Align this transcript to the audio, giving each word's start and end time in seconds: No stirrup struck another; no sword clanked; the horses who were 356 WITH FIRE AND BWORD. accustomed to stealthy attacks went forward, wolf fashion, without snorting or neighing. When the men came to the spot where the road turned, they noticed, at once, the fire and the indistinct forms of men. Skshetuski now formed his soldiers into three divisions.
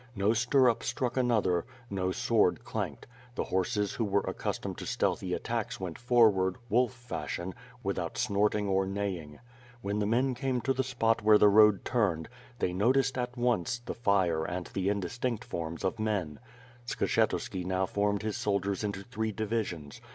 No 0.15 0.33
stirrup 0.33 0.81
struck 0.81 1.15
another; 1.15 1.63
no 1.87 2.11
sword 2.11 2.63
clanked; 2.63 3.05
the 3.35 3.43
horses 3.43 3.93
who 3.93 4.03
were 4.03 4.23
356 4.23 4.49
WITH 4.49 4.69
FIRE 4.99 5.07
AND 5.11 5.15
BWORD. 5.21 5.29
accustomed 5.29 5.29
to 5.29 5.29
stealthy 5.29 5.33
attacks 5.35 5.79
went 5.79 5.99
forward, 5.99 6.55
wolf 6.69 6.91
fashion, 6.93 7.53
without 7.83 8.17
snorting 8.17 8.67
or 8.67 8.87
neighing. 8.87 9.37
When 9.83 9.99
the 9.99 10.07
men 10.07 10.33
came 10.33 10.59
to 10.61 10.73
the 10.73 10.83
spot 10.83 11.21
where 11.21 11.37
the 11.37 11.49
road 11.49 11.85
turned, 11.85 12.29
they 12.57 12.73
noticed, 12.73 13.15
at 13.15 13.37
once, 13.37 13.77
the 13.77 13.93
fire 13.93 14.43
and 14.43 14.65
the 14.73 14.89
indistinct 14.89 15.43
forms 15.43 15.83
of 15.83 15.99
men. 15.99 16.39
Skshetuski 16.87 17.63
now 17.63 17.85
formed 17.85 18.23
his 18.23 18.37
soldiers 18.37 18.83
into 18.83 19.03
three 19.03 19.31
divisions. 19.31 20.01